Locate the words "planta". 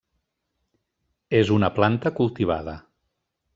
1.77-2.15